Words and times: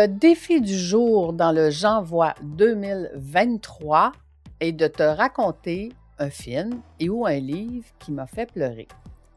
Le 0.00 0.06
défi 0.06 0.60
du 0.60 0.78
jour 0.78 1.32
dans 1.32 1.50
le 1.50 1.70
J'envoie 1.70 2.34
2023 2.44 4.12
est 4.60 4.70
de 4.70 4.86
te 4.86 5.02
raconter 5.02 5.88
un 6.20 6.30
film 6.30 6.78
et 7.00 7.08
ou 7.08 7.26
un 7.26 7.40
livre 7.40 7.86
qui 7.98 8.12
m'a 8.12 8.28
fait 8.28 8.46
pleurer. 8.46 8.86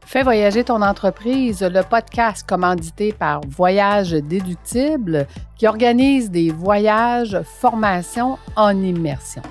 Fais 0.06 0.22
voyager 0.22 0.62
ton 0.62 0.80
entreprise, 0.80 1.62
le 1.62 1.82
podcast 1.82 2.48
commandité 2.48 3.12
par 3.12 3.40
Voyage 3.48 4.12
Déductible 4.12 5.26
qui 5.56 5.66
organise 5.66 6.30
des 6.30 6.50
voyages, 6.50 7.42
formations 7.42 8.38
en 8.54 8.80
immersion. 8.84 9.42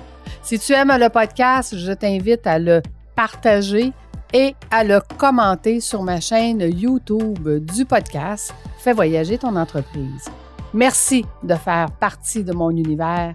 Si 0.42 0.58
tu 0.58 0.72
aimes 0.72 0.96
le 0.98 1.10
podcast, 1.10 1.76
je 1.76 1.92
t'invite 1.92 2.46
à 2.46 2.58
le 2.58 2.80
partager 3.14 3.92
et 4.32 4.54
à 4.70 4.82
le 4.82 5.02
commenter 5.18 5.80
sur 5.80 6.02
ma 6.04 6.20
chaîne 6.20 6.62
YouTube 6.62 7.66
du 7.66 7.84
podcast 7.84 8.54
Fais 8.78 8.94
voyager 8.94 9.36
ton 9.36 9.56
entreprise. 9.56 10.30
Merci 10.74 11.24
de 11.42 11.54
faire 11.54 11.90
partie 11.90 12.44
de 12.44 12.52
mon 12.52 12.70
univers 12.70 13.34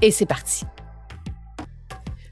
et 0.00 0.10
c'est 0.10 0.26
parti. 0.26 0.64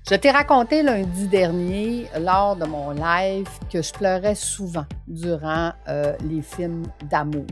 Je 0.08 0.14
t'ai 0.14 0.30
raconté 0.30 0.82
lundi 0.82 1.26
dernier, 1.26 2.06
lors 2.20 2.54
de 2.56 2.64
mon 2.64 2.92
live, 2.92 3.48
que 3.70 3.82
je 3.82 3.92
pleurais 3.92 4.36
souvent 4.36 4.86
durant 5.08 5.72
euh, 5.88 6.16
les 6.22 6.42
films 6.42 6.84
d'amour. 7.10 7.44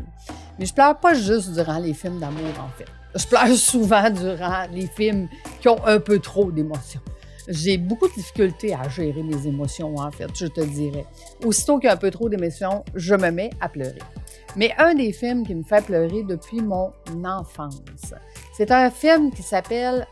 Mais 0.58 0.64
je 0.64 0.72
pleure 0.72 0.98
pas 0.98 1.14
juste 1.14 1.52
durant 1.52 1.78
les 1.78 1.94
films 1.94 2.20
d'amour, 2.20 2.52
en 2.60 2.68
fait. 2.78 2.86
Je 3.14 3.26
pleure 3.26 3.48
souvent 3.56 4.08
durant 4.08 4.66
les 4.72 4.86
films 4.86 5.28
qui 5.60 5.68
ont 5.68 5.84
un 5.84 5.98
peu 5.98 6.20
trop 6.20 6.52
d'émotions. 6.52 7.00
J'ai 7.48 7.76
beaucoup 7.76 8.08
de 8.08 8.14
difficultés 8.14 8.74
à 8.74 8.88
gérer 8.88 9.22
mes 9.22 9.46
émotions, 9.46 9.96
en 9.96 10.10
fait, 10.10 10.28
je 10.34 10.46
te 10.46 10.62
dirais. 10.62 11.04
Aussitôt 11.44 11.78
qu'il 11.78 11.88
y 11.88 11.90
a 11.90 11.94
un 11.94 11.98
peu 11.98 12.10
trop 12.10 12.28
d'émotions, 12.28 12.84
je 12.94 13.14
me 13.14 13.30
mets 13.30 13.50
à 13.60 13.68
pleurer. 13.68 13.98
Mais 14.56 14.72
un 14.78 14.94
des 14.94 15.12
films 15.12 15.46
qui 15.46 15.54
me 15.54 15.62
fait 15.62 15.84
pleurer 15.84 16.22
depuis 16.22 16.60
mon 16.60 16.92
enfance, 17.24 18.14
c'est 18.56 18.70
un 18.70 18.90
film 18.90 19.30
qui 19.30 19.42
s'appelle 19.42 20.06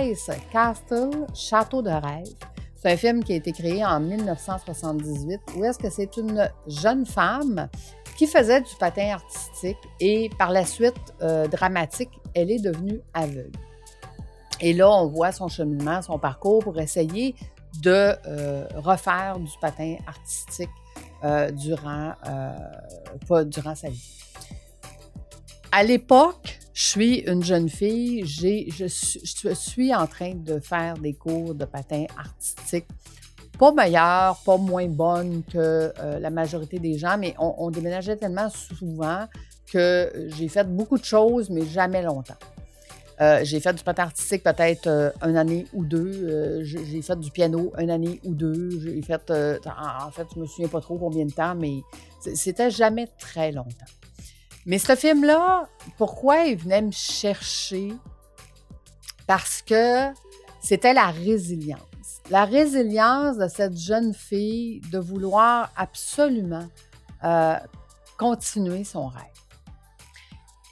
Ice 0.00 0.30
Castle, 0.50 1.10
Château 1.34 1.82
de 1.82 1.90
rêve. 1.90 2.34
C'est 2.74 2.92
un 2.92 2.96
film 2.96 3.22
qui 3.22 3.34
a 3.34 3.36
été 3.36 3.52
créé 3.52 3.84
en 3.84 4.00
1978 4.00 5.40
où 5.56 5.64
est-ce 5.64 5.78
que 5.78 5.88
c'est 5.88 6.16
une 6.16 6.50
jeune 6.66 7.06
femme 7.06 7.68
qui 8.16 8.26
faisait 8.26 8.60
du 8.60 8.74
patin 8.78 9.14
artistique 9.14 9.78
et 10.00 10.30
par 10.36 10.50
la 10.50 10.64
suite 10.64 11.14
euh, 11.22 11.46
dramatique, 11.46 12.10
elle 12.34 12.50
est 12.50 12.58
devenue 12.58 13.00
aveugle. 13.14 13.52
Et 14.62 14.72
là, 14.72 14.90
on 14.90 15.08
voit 15.08 15.32
son 15.32 15.48
cheminement, 15.48 16.00
son 16.00 16.18
parcours 16.18 16.60
pour 16.60 16.78
essayer 16.78 17.34
de 17.82 18.14
euh, 18.26 18.66
refaire 18.76 19.38
du 19.38 19.52
patin 19.60 19.96
artistique 20.06 20.70
euh, 21.24 21.50
durant, 21.50 22.14
pas 23.28 23.44
durant 23.44 23.74
sa 23.74 23.90
vie. 23.90 24.22
À 25.70 25.82
l'époque, 25.82 26.60
je 26.74 26.86
suis 26.86 27.18
une 27.20 27.44
jeune 27.44 27.68
fille, 27.68 28.24
j'ai, 28.24 28.68
je, 28.70 28.86
suis 29.54 29.94
en 29.94 30.06
train 30.06 30.34
de 30.34 30.58
faire 30.58 30.94
des 30.94 31.12
cours 31.12 31.54
de 31.54 31.64
patin 31.64 32.06
artistique. 32.16 32.86
Pas 33.58 33.72
meilleure, 33.72 34.38
pas 34.44 34.56
moins 34.56 34.88
bonne 34.88 35.42
que 35.44 35.92
euh, 35.98 36.18
la 36.18 36.30
majorité 36.30 36.78
des 36.78 36.96
gens, 36.96 37.18
mais 37.18 37.34
on, 37.38 37.70
déménageait 37.70 38.16
tellement 38.16 38.48
souvent 38.48 39.26
que 39.70 40.28
j'ai 40.36 40.48
fait 40.48 40.64
beaucoup 40.64 40.98
de 40.98 41.04
choses, 41.04 41.50
mais 41.50 41.64
jamais 41.66 42.02
longtemps. 42.02 42.38
Euh, 43.20 43.40
j'ai 43.42 43.60
fait 43.60 43.72
du 43.72 43.84
patin 43.84 44.04
artistique 44.04 44.42
peut-être 44.42 44.86
euh, 44.86 45.10
une 45.24 45.36
année 45.36 45.66
ou 45.72 45.84
deux. 45.84 46.62
j'ai 46.64 47.02
fait 47.02 47.18
du 47.18 47.30
piano 47.30 47.72
une 47.78 47.90
année 47.90 48.20
ou 48.24 48.34
deux. 48.34 48.80
J'ai 48.80 49.02
fait, 49.02 49.30
en, 49.30 50.06
en, 50.06 50.10
fait, 50.10 50.26
je 50.34 50.40
me 50.40 50.46
souviens 50.46 50.68
pas 50.68 50.80
trop 50.80 50.98
combien 50.98 51.26
de 51.26 51.32
temps, 51.32 51.54
mais 51.54 51.80
c'était 52.34 52.70
jamais 52.70 53.08
très 53.18 53.52
longtemps. 53.52 53.86
Mais 54.64 54.78
ce 54.78 54.94
film-là, 54.94 55.68
pourquoi 55.98 56.44
il 56.44 56.56
venait 56.56 56.82
me 56.82 56.92
chercher? 56.92 57.92
Parce 59.26 59.62
que 59.62 60.12
c'était 60.60 60.94
la 60.94 61.06
résilience. 61.06 61.80
La 62.30 62.44
résilience 62.44 63.36
de 63.36 63.48
cette 63.48 63.76
jeune 63.76 64.14
fille 64.14 64.80
de 64.92 64.98
vouloir 64.98 65.72
absolument 65.76 66.68
euh, 67.24 67.56
continuer 68.16 68.84
son 68.84 69.08
rêve. 69.08 69.31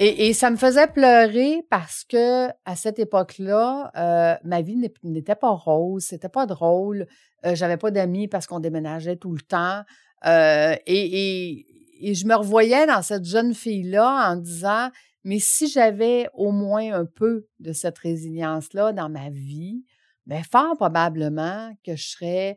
Et, 0.02 0.32
ça 0.32 0.50
me 0.50 0.56
faisait 0.56 0.86
pleurer 0.86 1.62
parce 1.68 2.04
que 2.04 2.48
à 2.64 2.74
cette 2.74 2.98
époque-là, 2.98 3.90
euh, 3.96 4.34
ma 4.44 4.62
vie 4.62 4.78
n'était 5.02 5.34
pas 5.34 5.50
rose, 5.50 6.04
c'était 6.04 6.30
pas 6.30 6.46
drôle. 6.46 7.06
Euh, 7.44 7.54
j'avais 7.54 7.76
pas 7.76 7.90
d'amis 7.90 8.26
parce 8.26 8.46
qu'on 8.46 8.60
déménageait 8.60 9.16
tout 9.16 9.32
le 9.32 9.42
temps. 9.42 9.82
et, 10.24 11.66
et 12.00 12.14
je 12.14 12.26
me 12.26 12.34
revoyais 12.34 12.86
dans 12.86 13.02
cette 13.02 13.26
jeune 13.26 13.52
fille-là 13.52 14.32
en 14.32 14.36
disant, 14.36 14.90
mais 15.22 15.38
si 15.38 15.68
j'avais 15.68 16.28
au 16.32 16.50
moins 16.50 16.94
un 16.94 17.04
peu 17.04 17.46
de 17.58 17.74
cette 17.74 17.98
résilience-là 17.98 18.94
dans 18.94 19.10
ma 19.10 19.28
vie, 19.28 19.84
bien, 20.24 20.42
fort 20.42 20.76
probablement 20.76 21.74
que 21.84 21.94
je 21.94 22.08
serais 22.08 22.56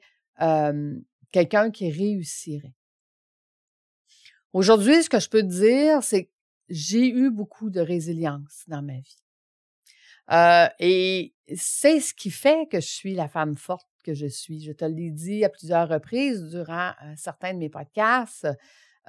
quelqu'un 1.33 1.71
qui 1.71 1.91
réussirait. 1.91 2.73
Aujourd'hui, 4.53 5.03
ce 5.03 5.09
que 5.09 5.19
je 5.19 5.27
peux 5.29 5.41
te 5.41 5.47
dire, 5.47 6.03
c'est 6.03 6.29
j'ai 6.69 7.09
eu 7.09 7.29
beaucoup 7.29 7.69
de 7.69 7.79
résilience 7.79 8.63
dans 8.67 8.81
ma 8.81 8.99
vie. 8.99 9.23
Euh, 10.31 10.67
et 10.79 11.33
c'est 11.55 11.99
ce 11.99 12.13
qui 12.13 12.31
fait 12.31 12.67
que 12.69 12.79
je 12.79 12.87
suis 12.87 13.13
la 13.13 13.27
femme 13.27 13.57
forte 13.57 13.87
que 14.03 14.13
je 14.13 14.27
suis. 14.27 14.61
Je 14.61 14.71
te 14.71 14.85
l'ai 14.85 15.11
dit 15.11 15.43
à 15.43 15.49
plusieurs 15.49 15.89
reprises 15.89 16.43
durant 16.49 16.89
euh, 17.03 17.13
certains 17.17 17.53
de 17.53 17.59
mes 17.59 17.69
podcasts. 17.69 18.47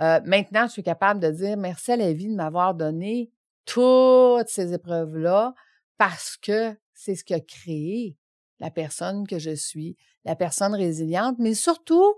Euh, 0.00 0.20
maintenant, 0.24 0.66
je 0.66 0.72
suis 0.72 0.82
capable 0.82 1.20
de 1.20 1.30
dire 1.30 1.56
merci 1.56 1.92
à 1.92 1.96
la 1.96 2.12
vie 2.12 2.28
de 2.28 2.34
m'avoir 2.34 2.74
donné 2.74 3.30
toutes 3.64 4.48
ces 4.48 4.72
épreuves-là 4.72 5.54
parce 5.98 6.36
que 6.36 6.76
c'est 6.92 7.14
ce 7.14 7.24
qui 7.24 7.34
a 7.34 7.40
créé 7.40 8.16
la 8.60 8.70
personne 8.70 9.26
que 9.26 9.38
je 9.38 9.54
suis, 9.54 9.96
la 10.24 10.36
personne 10.36 10.74
résiliente, 10.74 11.36
mais 11.38 11.54
surtout 11.54 12.14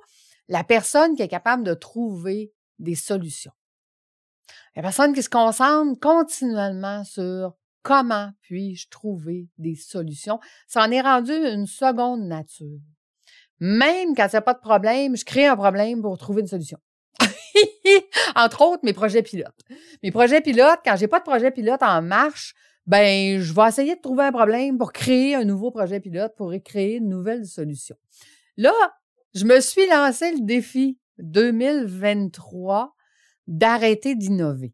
la 0.48 0.64
personne 0.64 1.14
qui 1.16 1.22
est 1.22 1.28
capable 1.28 1.64
de 1.64 1.74
trouver 1.74 2.52
des 2.78 2.94
solutions. 2.94 3.52
La 4.74 4.82
personne 4.82 5.14
qui 5.14 5.22
se 5.22 5.28
concentre 5.28 5.98
continuellement 6.00 7.04
sur 7.04 7.54
comment 7.82 8.30
puis-je 8.40 8.88
trouver 8.88 9.48
des 9.58 9.76
solutions. 9.76 10.40
Ça 10.66 10.82
en 10.82 10.90
est 10.90 11.00
rendu 11.00 11.32
une 11.32 11.66
seconde 11.66 12.26
nature. 12.26 12.80
Même 13.60 14.14
quand 14.14 14.26
il 14.26 14.34
n'y 14.34 14.36
a 14.36 14.42
pas 14.42 14.54
de 14.54 14.60
problème, 14.60 15.16
je 15.16 15.24
crée 15.24 15.46
un 15.46 15.56
problème 15.56 16.02
pour 16.02 16.18
trouver 16.18 16.42
une 16.42 16.48
solution. 16.48 16.78
Entre 18.34 18.62
autres, 18.62 18.80
mes 18.82 18.92
projets 18.92 19.22
pilotes. 19.22 19.60
Mes 20.02 20.10
projets 20.10 20.40
pilotes, 20.40 20.80
quand 20.84 20.96
j'ai 20.96 21.08
pas 21.08 21.20
de 21.20 21.24
projet 21.24 21.50
pilote 21.50 21.82
en 21.82 22.02
marche, 22.02 22.54
ben, 22.86 23.40
je 23.40 23.52
vais 23.52 23.68
essayer 23.68 23.94
de 23.94 24.00
trouver 24.00 24.24
un 24.24 24.32
problème 24.32 24.78
pour 24.78 24.92
créer 24.92 25.34
un 25.34 25.44
nouveau 25.44 25.70
projet 25.70 26.00
pilote, 26.00 26.34
pour 26.36 26.52
créer 26.64 26.96
une 26.96 27.08
nouvelle 27.08 27.46
solution. 27.46 27.96
Là, 28.56 28.74
je 29.34 29.44
me 29.44 29.60
suis 29.60 29.86
lancé 29.86 30.32
le 30.32 30.40
défi 30.40 30.98
2023 31.18 32.95
d'arrêter 33.46 34.14
d'innover 34.14 34.72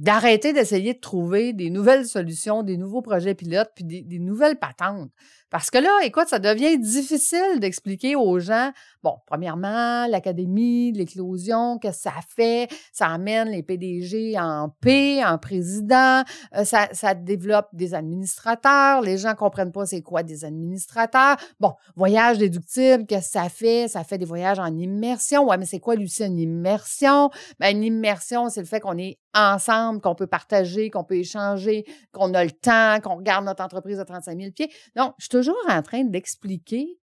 d'arrêter 0.00 0.54
d'essayer 0.54 0.94
de 0.94 0.98
trouver 0.98 1.52
des 1.52 1.68
nouvelles 1.68 2.06
solutions, 2.06 2.62
des 2.62 2.78
nouveaux 2.78 3.02
projets 3.02 3.34
pilotes, 3.34 3.70
puis 3.74 3.84
des, 3.84 4.00
des, 4.00 4.18
nouvelles 4.18 4.58
patentes. 4.58 5.12
Parce 5.50 5.70
que 5.70 5.78
là, 5.78 5.90
écoute, 6.04 6.28
ça 6.28 6.38
devient 6.38 6.78
difficile 6.78 7.58
d'expliquer 7.58 8.14
aux 8.14 8.38
gens, 8.38 8.70
bon, 9.02 9.16
premièrement, 9.26 10.06
l'académie, 10.06 10.92
l'éclosion, 10.92 11.78
qu'est-ce 11.78 12.04
que 12.04 12.10
ça 12.10 12.14
fait? 12.36 12.68
Ça 12.92 13.08
amène 13.08 13.48
les 13.48 13.62
PDG 13.62 14.38
en 14.38 14.68
paix, 14.80 15.24
en 15.24 15.38
président, 15.38 16.22
euh, 16.56 16.64
ça, 16.64 16.88
ça 16.92 17.14
développe 17.14 17.68
des 17.72 17.94
administrateurs, 17.94 19.00
les 19.02 19.18
gens 19.18 19.34
comprennent 19.34 19.72
pas 19.72 19.86
c'est 19.86 20.02
quoi 20.02 20.22
des 20.22 20.44
administrateurs. 20.44 21.36
Bon, 21.58 21.74
voyage 21.96 22.38
déductible, 22.38 23.06
qu'est-ce 23.06 23.32
que 23.32 23.40
ça 23.40 23.48
fait? 23.48 23.88
Ça 23.88 24.04
fait 24.04 24.18
des 24.18 24.24
voyages 24.24 24.58
en 24.58 24.76
immersion. 24.76 25.48
Ouais, 25.48 25.58
mais 25.58 25.66
c'est 25.66 25.80
quoi, 25.80 25.96
Lucie, 25.96 26.24
une 26.24 26.38
immersion? 26.38 27.30
Ben, 27.58 27.76
une 27.76 27.82
immersion, 27.82 28.48
c'est 28.48 28.60
le 28.60 28.66
fait 28.66 28.80
qu'on 28.80 28.98
est 28.98 29.18
ensemble, 29.34 30.00
qu'on 30.00 30.14
peut 30.14 30.26
partager, 30.26 30.90
qu'on 30.90 31.04
peut 31.04 31.16
échanger, 31.16 31.84
qu'on 32.12 32.34
a 32.34 32.44
le 32.44 32.50
temps, 32.50 32.98
qu'on 33.00 33.16
regarde 33.16 33.44
notre 33.44 33.62
entreprise 33.62 34.00
à 34.00 34.04
35 34.04 34.38
000 34.38 34.50
pieds. 34.52 34.70
Donc, 34.96 35.14
je 35.18 35.28
toujours 35.40 35.56
en 35.68 35.82
train 35.82 36.04
d'expliquer 36.04 36.98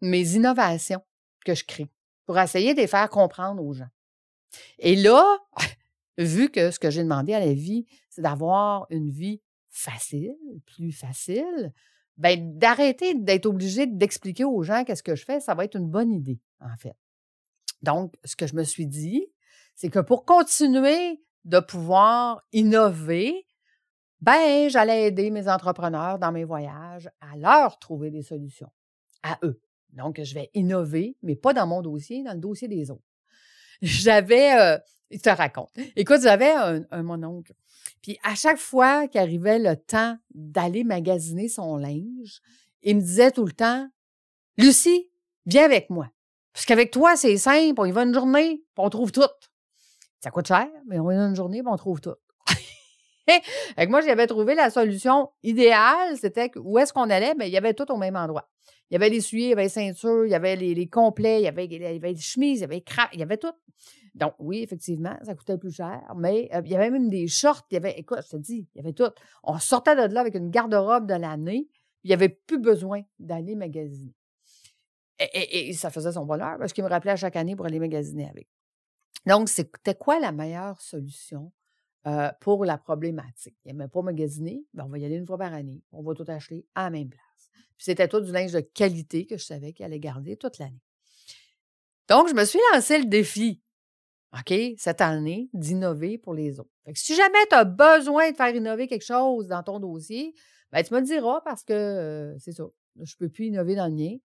mes 0.00 0.34
innovations 0.34 1.02
que 1.44 1.54
je 1.54 1.64
crée 1.64 1.90
pour 2.24 2.38
essayer 2.38 2.72
de 2.74 2.80
les 2.80 2.86
faire 2.86 3.08
comprendre 3.10 3.62
aux 3.62 3.74
gens. 3.74 3.90
Et 4.78 4.96
là, 4.96 5.38
vu 6.18 6.50
que 6.50 6.70
ce 6.70 6.78
que 6.78 6.90
j'ai 6.90 7.02
demandé 7.02 7.34
à 7.34 7.40
la 7.40 7.52
vie, 7.52 7.86
c'est 8.08 8.22
d'avoir 8.22 8.86
une 8.90 9.10
vie 9.10 9.42
facile, 9.68 10.34
plus 10.64 10.92
facile, 10.92 11.72
ben, 12.16 12.58
d'arrêter 12.58 13.14
d'être 13.14 13.46
obligé 13.46 13.86
d'expliquer 13.86 14.44
aux 14.44 14.62
gens 14.62 14.84
qu'est-ce 14.84 15.02
que 15.02 15.16
je 15.16 15.24
fais, 15.24 15.40
ça 15.40 15.54
va 15.54 15.64
être 15.64 15.76
une 15.76 15.88
bonne 15.88 16.12
idée, 16.12 16.40
en 16.60 16.76
fait. 16.76 16.96
Donc, 17.82 18.14
ce 18.24 18.36
que 18.36 18.46
je 18.46 18.54
me 18.54 18.64
suis 18.64 18.86
dit, 18.86 19.26
c'est 19.74 19.90
que 19.90 19.98
pour 19.98 20.24
continuer 20.24 21.22
de 21.44 21.58
pouvoir 21.58 22.42
innover, 22.52 23.46
ben, 24.22 24.70
j'allais 24.70 25.08
aider 25.08 25.30
mes 25.30 25.48
entrepreneurs 25.48 26.16
dans 26.16 26.30
mes 26.30 26.44
voyages 26.44 27.10
à 27.20 27.36
leur 27.36 27.80
trouver 27.80 28.12
des 28.12 28.22
solutions, 28.22 28.70
à 29.24 29.36
eux. 29.42 29.60
Donc, 29.90 30.22
je 30.22 30.32
vais 30.32 30.48
innover, 30.54 31.16
mais 31.22 31.34
pas 31.34 31.52
dans 31.52 31.66
mon 31.66 31.82
dossier, 31.82 32.22
dans 32.22 32.32
le 32.32 32.38
dossier 32.38 32.68
des 32.68 32.92
autres. 32.92 33.02
J'avais, 33.82 34.56
euh, 34.58 34.78
il 35.10 35.20
te 35.20 35.28
raconte. 35.28 35.70
Écoute, 35.96 36.20
j'avais 36.22 36.52
un, 36.52 37.02
mon 37.02 37.20
oncle 37.24 37.52
Puis 38.00 38.16
à 38.22 38.36
chaque 38.36 38.58
fois 38.58 39.08
qu'arrivait 39.08 39.58
le 39.58 39.76
temps 39.76 40.16
d'aller 40.32 40.84
magasiner 40.84 41.48
son 41.48 41.76
linge, 41.76 42.40
il 42.82 42.96
me 42.96 43.00
disait 43.00 43.32
tout 43.32 43.44
le 43.44 43.52
temps 43.52 43.88
Lucie, 44.56 45.10
viens 45.46 45.64
avec 45.64 45.90
moi. 45.90 46.08
Parce 46.52 46.64
qu'avec 46.64 46.92
toi, 46.92 47.16
c'est 47.16 47.36
simple, 47.38 47.74
on 47.80 47.86
y 47.86 47.90
va 47.90 48.04
une 48.04 48.14
journée, 48.14 48.62
puis 48.74 48.84
on 48.84 48.88
trouve 48.88 49.10
tout. 49.10 49.22
Ça 50.20 50.30
coûte 50.30 50.46
cher, 50.46 50.68
mais 50.86 51.00
on 51.00 51.10
y 51.10 51.16
va 51.16 51.24
une 51.24 51.34
journée, 51.34 51.60
puis 51.60 51.72
on 51.72 51.76
trouve 51.76 52.00
tout. 52.00 52.14
Avec 53.76 53.90
moi, 53.90 54.00
j'avais 54.00 54.26
trouvé 54.26 54.54
la 54.54 54.70
solution 54.70 55.30
idéale, 55.42 56.16
c'était 56.16 56.50
où 56.56 56.78
est-ce 56.78 56.92
qu'on 56.92 57.10
allait, 57.10 57.34
mais 57.36 57.48
il 57.48 57.52
y 57.52 57.56
avait 57.56 57.74
tout 57.74 57.90
au 57.90 57.96
même 57.96 58.16
endroit. 58.16 58.48
Il 58.90 58.94
y 58.94 58.96
avait 58.96 59.08
les 59.08 59.20
souliers, 59.20 59.44
il 59.44 59.50
y 59.50 59.52
avait 59.52 59.62
les 59.64 59.68
ceintures, 59.68 60.26
il 60.26 60.30
y 60.30 60.34
avait 60.34 60.56
les, 60.56 60.86
complets, 60.86 61.40
il 61.40 61.44
y 61.44 61.48
avait, 61.48 61.66
les 61.66 62.16
chemises, 62.16 62.58
il 62.58 62.62
y 62.62 62.64
avait 62.64 62.76
les 62.76 62.84
il 63.14 63.20
y 63.20 63.22
avait 63.22 63.38
tout. 63.38 63.52
Donc, 64.14 64.34
oui, 64.38 64.62
effectivement, 64.62 65.16
ça 65.22 65.34
coûtait 65.34 65.56
plus 65.56 65.74
cher, 65.74 66.02
mais 66.16 66.50
euh, 66.54 66.60
il 66.64 66.70
y 66.70 66.76
avait 66.76 66.90
même 66.90 67.08
des 67.08 67.26
shorts, 67.26 67.62
il 67.70 67.74
y 67.74 67.76
avait, 67.78 67.98
écoute, 67.98 68.18
je 68.22 68.28
te 68.28 68.36
dis, 68.36 68.68
il 68.74 68.78
y 68.78 68.80
avait 68.80 68.92
tout. 68.92 69.10
On 69.42 69.58
sortait 69.58 69.96
de 69.96 70.12
là 70.12 70.20
avec 70.20 70.34
une 70.34 70.50
garde-robe 70.50 71.06
de 71.06 71.14
l'année, 71.14 71.68
il 72.04 72.08
n'y 72.08 72.14
avait 72.14 72.28
plus 72.28 72.58
besoin 72.58 73.02
d'aller 73.18 73.54
magasiner. 73.54 74.14
Et, 75.18 75.72
ça 75.72 75.90
faisait 75.90 76.12
son 76.12 76.26
bonheur 76.26 76.58
parce 76.58 76.72
qu'il 76.72 76.84
me 76.84 76.88
rappelait 76.88 77.16
chaque 77.16 77.36
année 77.36 77.56
pour 77.56 77.66
aller 77.66 77.78
magasiner 77.78 78.28
avec. 78.28 78.48
Donc, 79.24 79.48
c'était 79.48 79.94
quoi 79.94 80.18
la 80.18 80.32
meilleure 80.32 80.80
solution 80.80 81.52
euh, 82.06 82.30
pour 82.40 82.64
la 82.64 82.78
problématique? 82.78 83.56
Il 83.64 83.68
n'aimait 83.68 83.88
pas 83.88 84.02
magasiner, 84.02 84.64
ben 84.74 84.84
on 84.84 84.88
va 84.88 84.98
y 84.98 85.04
aller 85.04 85.16
une 85.16 85.26
fois 85.26 85.38
par 85.38 85.52
année. 85.52 85.82
On 85.92 86.02
va 86.02 86.14
tout 86.14 86.24
acheter 86.28 86.66
à 86.74 86.84
la 86.84 86.90
même 86.90 87.08
place. 87.08 87.50
Puis 87.76 87.84
c'était 87.84 88.08
tout 88.08 88.20
du 88.20 88.32
linge 88.32 88.52
de 88.52 88.60
qualité 88.60 89.26
que 89.26 89.36
je 89.36 89.44
savais 89.44 89.72
qu'il 89.72 89.84
allait 89.84 90.00
garder 90.00 90.36
toute 90.36 90.58
l'année. 90.58 90.82
Donc, 92.08 92.28
je 92.28 92.34
me 92.34 92.44
suis 92.44 92.58
lancé 92.72 92.98
le 92.98 93.06
défi 93.06 93.62
OK, 94.34 94.54
cette 94.78 95.02
année, 95.02 95.50
d'innover 95.52 96.16
pour 96.16 96.32
les 96.32 96.58
autres. 96.58 96.70
Fait 96.84 96.94
que 96.94 96.98
si 96.98 97.14
jamais 97.14 97.46
tu 97.50 97.54
as 97.54 97.64
besoin 97.64 98.30
de 98.30 98.36
faire 98.36 98.54
innover 98.54 98.88
quelque 98.88 99.04
chose 99.04 99.48
dans 99.48 99.62
ton 99.62 99.78
dossier, 99.78 100.34
ben, 100.70 100.82
tu 100.82 100.94
me 100.94 101.00
le 101.00 101.06
diras 101.06 101.42
parce 101.42 101.62
que 101.62 101.72
euh, 101.72 102.38
c'est 102.38 102.52
ça. 102.52 102.64
Je 102.96 103.14
ne 103.14 103.18
peux 103.18 103.28
plus 103.28 103.46
innover 103.46 103.74
dans 103.74 103.88
le. 103.88 104.20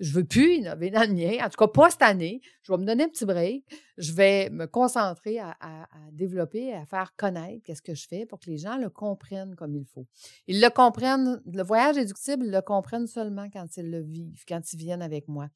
Je 0.00 0.12
veux 0.12 0.24
plus 0.24 0.56
innover 0.56 0.90
dans 0.90 1.08
le 1.08 1.14
mien. 1.14 1.44
En 1.44 1.48
tout 1.48 1.56
cas, 1.58 1.66
pas 1.66 1.90
cette 1.90 2.02
année. 2.02 2.40
Je 2.62 2.72
vais 2.72 2.78
me 2.78 2.84
donner 2.84 3.04
un 3.04 3.08
petit 3.08 3.24
break. 3.24 3.64
Je 3.96 4.12
vais 4.12 4.48
me 4.50 4.66
concentrer 4.66 5.38
à, 5.38 5.56
à 5.60 5.86
développer, 6.12 6.72
à 6.72 6.86
faire 6.86 7.14
connaître 7.16 7.62
qu'est-ce 7.64 7.82
que 7.82 7.94
je 7.94 8.06
fais 8.06 8.24
pour 8.24 8.38
que 8.38 8.48
les 8.48 8.58
gens 8.58 8.76
le 8.76 8.90
comprennent 8.90 9.56
comme 9.56 9.74
il 9.74 9.84
faut. 9.84 10.06
Ils 10.46 10.60
le 10.60 10.70
comprennent. 10.70 11.42
Le 11.46 11.62
voyage 11.62 11.96
éductible, 11.96 12.44
ils 12.46 12.52
le 12.52 12.62
comprennent 12.62 13.08
seulement 13.08 13.48
quand 13.50 13.76
ils 13.76 13.90
le 13.90 14.00
vivent, 14.00 14.44
quand 14.46 14.72
ils 14.72 14.78
viennent 14.78 15.02
avec 15.02 15.26
moi. 15.26 15.48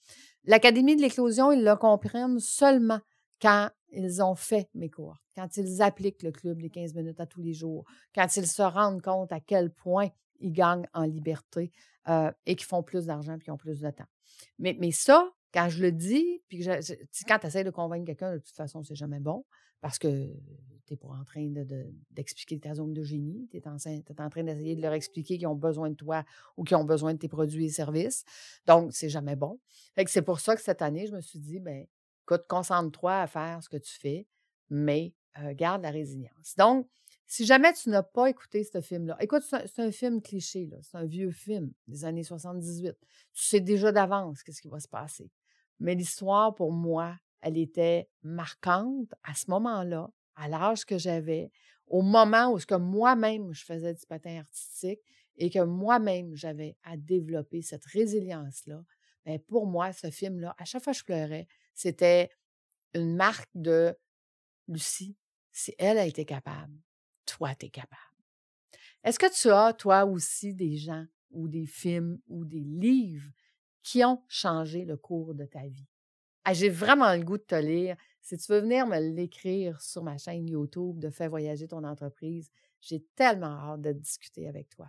L'Académie 0.44 0.96
de 0.96 1.02
l'éclosion, 1.02 1.52
ils 1.52 1.62
le 1.62 1.76
comprennent 1.76 2.40
seulement 2.40 3.00
quand 3.40 3.70
ils 3.90 4.22
ont 4.22 4.34
fait 4.34 4.68
mes 4.74 4.88
cours, 4.88 5.18
quand 5.36 5.56
ils 5.56 5.82
appliquent 5.82 6.22
le 6.22 6.32
club 6.32 6.62
des 6.62 6.70
15 6.70 6.94
minutes 6.94 7.20
à 7.20 7.26
tous 7.26 7.42
les 7.42 7.52
jours, 7.52 7.84
quand 8.14 8.36
ils 8.36 8.46
se 8.46 8.62
rendent 8.62 9.02
compte 9.02 9.32
à 9.32 9.40
quel 9.40 9.70
point 9.70 10.08
ils 10.40 10.52
gagnent 10.52 10.88
en 10.94 11.04
liberté 11.04 11.70
euh, 12.08 12.30
et 12.46 12.56
qu'ils 12.56 12.66
font 12.66 12.82
plus 12.82 13.06
d'argent 13.06 13.34
et 13.34 13.38
qu'ils 13.38 13.52
ont 13.52 13.56
plus 13.56 13.80
de 13.80 13.90
temps. 13.90 14.06
Mais, 14.58 14.76
mais 14.78 14.90
ça, 14.90 15.30
quand 15.52 15.68
je 15.68 15.82
le 15.82 15.92
dis, 15.92 16.42
puis 16.48 16.64
quand 16.64 17.38
tu 17.38 17.46
essaies 17.46 17.64
de 17.64 17.70
convaincre 17.70 18.06
quelqu'un, 18.06 18.34
de 18.34 18.38
toute 18.38 18.54
façon, 18.54 18.82
c'est 18.82 18.94
jamais 18.94 19.20
bon 19.20 19.44
parce 19.80 19.98
que 19.98 20.08
tu 20.86 20.92
n'es 20.92 20.96
pas 20.96 21.08
en 21.08 21.24
train 21.24 21.46
d'expliquer 22.10 22.56
de, 22.56 22.60
ta 22.60 22.74
zone 22.74 22.92
de 22.92 23.02
génie. 23.02 23.48
Tu 23.50 23.56
es 23.56 23.68
en, 23.68 23.76
train 23.76 24.44
d'essayer 24.44 24.76
de 24.76 24.82
leur 24.82 24.92
expliquer 24.92 25.38
qu'ils 25.38 25.48
ont 25.48 25.56
besoin 25.56 25.90
de 25.90 25.96
toi 25.96 26.24
ou 26.56 26.64
qu'ils 26.64 26.76
ont 26.76 26.84
besoin 26.84 27.14
de 27.14 27.18
tes 27.18 27.28
produits 27.28 27.66
et 27.66 27.70
services. 27.70 28.24
Donc, 28.66 28.92
c'est 28.92 29.08
jamais 29.08 29.36
bon. 29.36 29.58
c'est 30.06 30.22
pour 30.22 30.40
ça 30.40 30.54
que 30.54 30.62
cette 30.62 30.82
année, 30.82 31.06
je 31.06 31.14
me 31.14 31.20
suis 31.20 31.40
dit, 31.40 31.58
ben 31.58 31.86
Écoute, 32.24 32.46
concentre-toi 32.48 33.22
à 33.22 33.26
faire 33.26 33.62
ce 33.62 33.68
que 33.68 33.76
tu 33.76 33.98
fais, 33.98 34.26
mais 34.70 35.12
garde 35.54 35.82
la 35.82 35.90
résilience. 35.90 36.54
Donc, 36.56 36.88
si 37.26 37.46
jamais 37.46 37.72
tu 37.72 37.88
n'as 37.88 38.02
pas 38.02 38.28
écouté 38.28 38.64
ce 38.64 38.80
film-là, 38.80 39.16
écoute, 39.20 39.42
c'est 39.42 39.78
un, 39.80 39.90
film 39.90 40.20
cliché, 40.20 40.68
c'est 40.82 40.98
un 40.98 41.06
vieux 41.06 41.30
film 41.30 41.72
des 41.86 42.04
années 42.04 42.24
78. 42.24 42.94
Tu 43.32 43.44
sais 43.44 43.60
déjà 43.60 43.90
d'avance 43.92 44.42
qu'est-ce 44.42 44.60
qui 44.60 44.68
va 44.68 44.80
se 44.80 44.88
passer. 44.88 45.30
Mais 45.80 45.94
l'histoire, 45.94 46.54
pour 46.54 46.72
moi, 46.72 47.16
elle 47.40 47.58
était 47.58 48.08
marquante 48.22 49.14
à 49.22 49.34
ce 49.34 49.50
moment-là, 49.50 50.10
à 50.36 50.48
l'âge 50.48 50.84
que 50.84 50.98
j'avais, 50.98 51.50
au 51.86 52.02
moment 52.02 52.52
où 52.54 52.58
moi-même, 52.78 53.52
je 53.52 53.64
faisais 53.64 53.94
du 53.94 54.06
patin 54.06 54.38
artistique 54.38 55.00
et 55.36 55.50
que 55.50 55.62
moi-même, 55.62 56.34
j'avais 56.34 56.76
à 56.84 56.96
développer 56.96 57.62
cette 57.62 57.84
résilience-là. 57.84 58.82
Bien, 59.24 59.38
pour 59.38 59.66
moi, 59.66 59.92
ce 59.92 60.10
film-là, 60.10 60.54
à 60.58 60.64
chaque 60.64 60.82
fois 60.82 60.92
que 60.92 60.98
je 60.98 61.04
pleurais, 61.04 61.46
c'était 61.74 62.30
une 62.94 63.14
marque 63.16 63.50
de 63.54 63.96
Lucie. 64.68 65.16
Si 65.50 65.74
elle 65.78 65.98
a 65.98 66.06
été 66.06 66.24
capable, 66.24 66.72
toi, 67.26 67.54
tu 67.54 67.66
es 67.66 67.70
capable. 67.70 68.00
Est-ce 69.04 69.18
que 69.18 69.32
tu 69.32 69.50
as, 69.50 69.72
toi 69.72 70.04
aussi, 70.04 70.54
des 70.54 70.76
gens 70.76 71.04
ou 71.30 71.48
des 71.48 71.66
films 71.66 72.20
ou 72.28 72.44
des 72.44 72.60
livres 72.60 73.30
qui 73.82 74.04
ont 74.04 74.22
changé 74.28 74.84
le 74.84 74.96
cours 74.96 75.34
de 75.34 75.44
ta 75.44 75.66
vie? 75.66 75.88
Ah, 76.44 76.54
j'ai 76.54 76.68
vraiment 76.68 77.14
le 77.14 77.22
goût 77.22 77.38
de 77.38 77.42
te 77.42 77.54
lire. 77.54 77.96
Si 78.20 78.36
tu 78.36 78.52
veux 78.52 78.60
venir 78.60 78.86
me 78.86 78.98
l'écrire 78.98 79.80
sur 79.80 80.02
ma 80.02 80.18
chaîne 80.18 80.48
YouTube 80.48 80.98
de 80.98 81.10
Fais 81.10 81.28
voyager 81.28 81.68
ton 81.68 81.84
entreprise, 81.84 82.50
j'ai 82.80 83.00
tellement 83.14 83.72
hâte 83.72 83.80
de 83.80 83.92
discuter 83.92 84.48
avec 84.48 84.68
toi. 84.68 84.88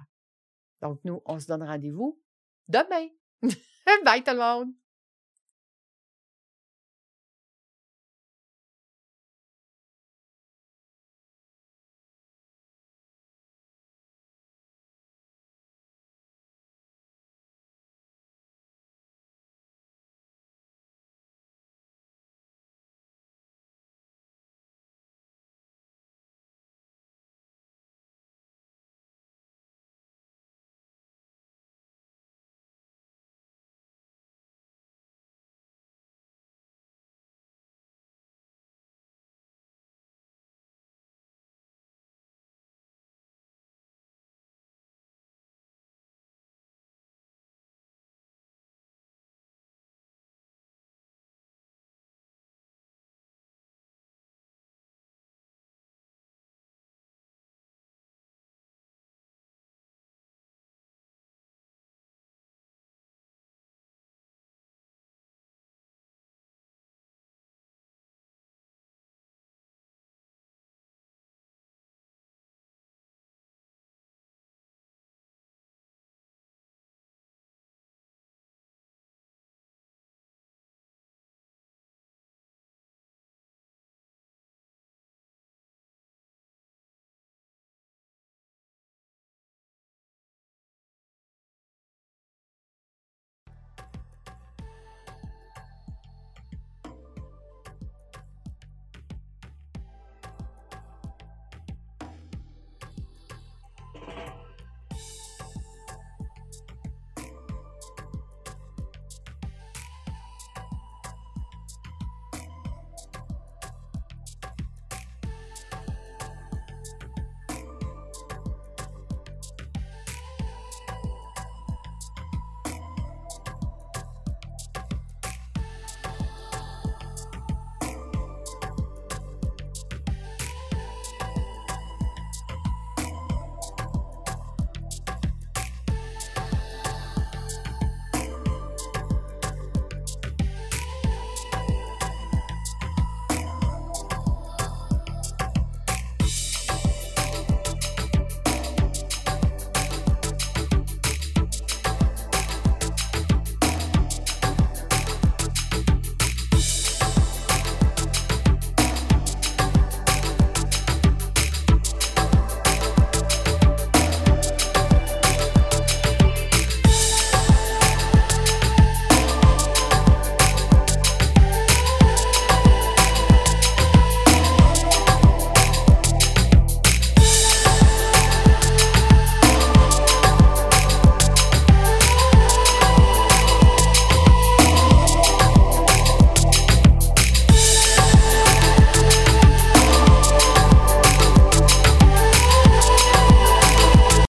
Donc, 0.81 0.99
nous, 1.03 1.21
on 1.25 1.39
se 1.39 1.47
donne 1.47 1.63
rendez-vous 1.63 2.19
demain. 2.67 3.07
Bye 4.05 4.23
tout 4.23 4.31
le 4.31 4.37
monde! 4.37 4.82